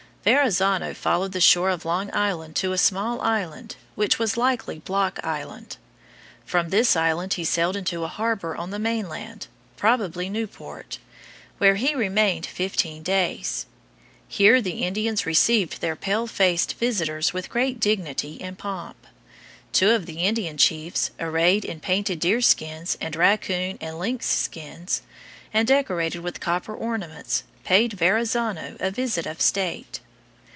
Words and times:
Verrazzano 0.23 0.93
followed 0.93 1.31
the 1.31 1.41
shore 1.41 1.71
of 1.71 1.83
Long 1.83 2.13
Island 2.13 2.55
to 2.57 2.73
a 2.73 2.77
small 2.77 3.19
island, 3.21 3.75
which 3.95 4.19
was 4.19 4.37
likely 4.37 4.77
Block 4.77 5.19
Island. 5.23 5.77
From 6.45 6.69
this 6.69 6.95
island 6.95 7.33
he 7.33 7.43
sailed 7.43 7.75
into 7.75 8.03
a 8.03 8.07
harbor 8.07 8.55
on 8.55 8.69
the 8.69 8.77
mainland, 8.77 9.47
probably 9.77 10.29
Newport, 10.29 10.99
where 11.57 11.73
he 11.73 11.95
remained 11.95 12.45
fifteen 12.45 13.01
days. 13.01 13.65
Here 14.27 14.61
the 14.61 14.83
Indians 14.83 15.25
received 15.25 15.81
their 15.81 15.95
pale 15.95 16.27
faced 16.27 16.75
visitors 16.75 17.33
with 17.33 17.49
great 17.49 17.79
dignity 17.79 18.39
and 18.41 18.59
pomp. 18.59 19.07
Two 19.73 19.89
of 19.89 20.05
the 20.05 20.19
Indian 20.19 20.55
chiefs, 20.57 21.09
arrayed 21.19 21.65
in 21.65 21.79
painted 21.79 22.19
deer 22.19 22.41
skins 22.41 22.95
and 23.01 23.15
raccoon 23.15 23.79
and 23.81 23.97
lynx 23.97 24.27
skins, 24.27 25.01
and 25.51 25.67
decorated 25.67 26.19
with 26.21 26.39
copper 26.39 26.75
ornaments, 26.75 27.41
paid 27.63 27.93
Verrazzano 27.93 28.77
a 28.79 28.91
visit 28.91 29.25
of 29.25 29.41
state. 29.41 29.99